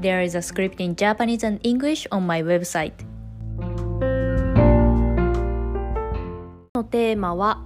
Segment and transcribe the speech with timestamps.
[0.00, 2.92] There is a script in Japanese and English on my website.
[6.72, 7.64] のテーマは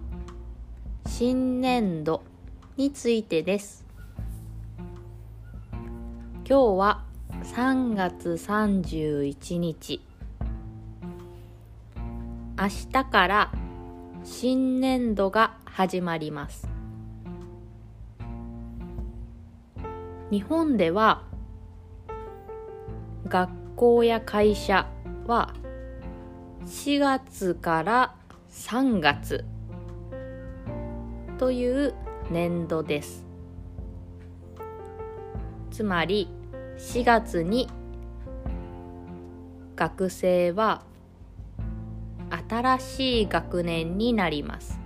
[1.07, 2.23] 新年度
[2.79, 3.85] についてです。
[5.73, 7.05] 今日は
[7.43, 10.01] 3月31日。
[12.59, 13.53] 明日から
[14.25, 16.67] 新年度が始まります。
[20.31, 21.31] 日本では
[23.33, 24.87] 学校や会社
[25.27, 25.55] は
[26.67, 28.15] 4月から
[28.51, 29.47] 3月
[31.39, 31.95] という
[32.31, 33.25] 年度です。
[35.71, 36.29] つまり
[36.77, 37.71] 4月に
[39.77, 40.83] 学生は
[42.51, 44.79] 新しい学年になります。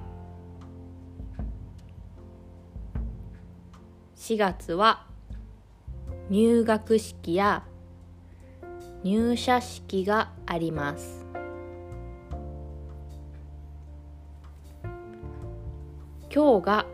[4.14, 5.04] 4月は
[6.30, 7.64] 入学式や
[9.08, 11.24] 入社式があります。
[16.28, 16.86] 今日が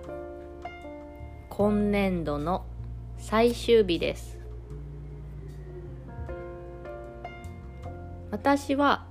[1.48, 2.66] 今年度の
[3.16, 4.38] 最終日です。
[8.30, 9.06] 私は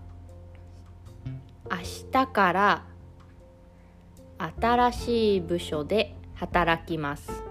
[1.72, 1.78] 明
[2.12, 2.86] 日から
[4.38, 7.44] 新しい部署で働きます。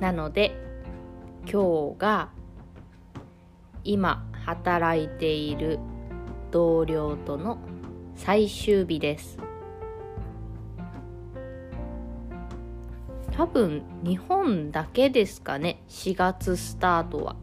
[0.00, 0.56] なので
[1.46, 2.30] 今日が
[3.84, 5.78] 今働いている
[6.50, 7.58] 同僚との
[8.16, 9.38] 最終日です。
[13.36, 15.82] 多分日本だけですかね。
[15.88, 17.36] 4月スタートは。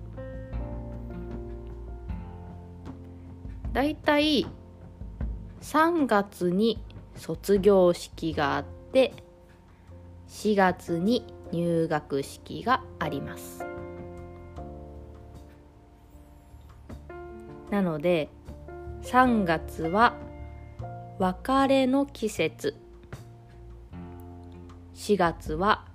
[3.74, 4.48] だいたい
[5.62, 6.84] 3月に
[7.16, 9.14] 卒業式があって
[10.28, 13.66] 4月に入学式があります。
[17.72, 18.30] なので
[19.04, 20.16] 3月は
[21.18, 22.76] 別れの季節。
[24.94, 25.86] 4月は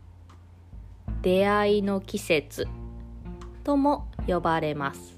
[1.23, 2.67] 出会いの季節。
[3.63, 5.17] とも呼ばれます。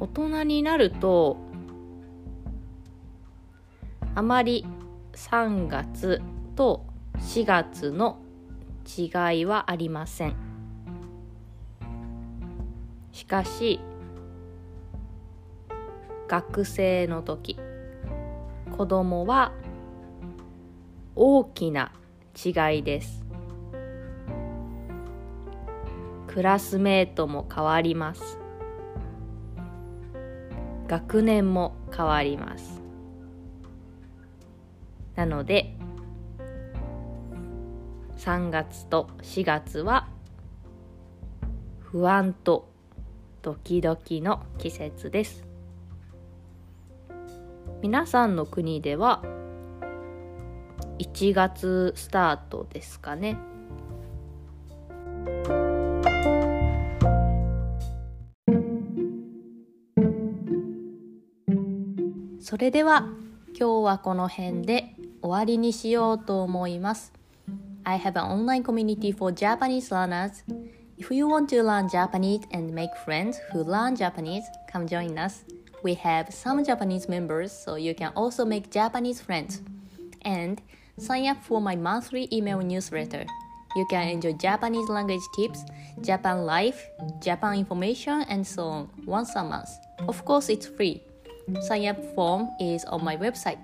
[0.00, 1.36] 大人になると
[4.14, 4.64] あまり
[5.12, 6.22] 3月
[6.56, 6.86] と
[7.18, 8.18] 4月の
[8.86, 10.43] 違いはありません。
[13.14, 13.78] しかし
[16.26, 17.56] 学生の時
[18.76, 19.52] 子供は
[21.14, 21.92] 大きな
[22.34, 23.24] 違いです。
[26.26, 28.40] クラスメートも変わります。
[30.88, 32.82] 学年も変わります。
[35.14, 35.76] なので
[38.16, 40.08] 3月と4月は
[41.78, 42.73] 不安と
[43.44, 45.44] ドキドキの季節です。
[47.82, 49.22] 皆さんの国では
[50.98, 53.36] 1月スタートですかね。
[62.40, 63.10] それでは
[63.48, 67.12] 今日はこの辺で終わりにしようと思います。
[67.84, 70.44] I have an online community for Japanese learners.
[70.97, 75.43] If you want to learn Japanese and make friends who learn Japanese, come join us.
[75.81, 79.61] We have some Japanese members, so you can also make Japanese friends.
[80.23, 80.61] And
[80.97, 83.25] sign up for my monthly email newsletter.
[83.75, 85.63] You can enjoy Japanese language tips,
[86.01, 86.85] Japan life,
[87.21, 89.69] Japan information, and so on once a month.
[90.07, 91.01] Of course, it's free.
[91.61, 93.59] Sign up form is on my website.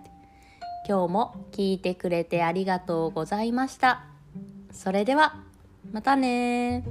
[0.88, 4.06] 今日も聞いてくれてありがとうございました。
[4.72, 5.36] それでは、
[5.92, 6.84] またね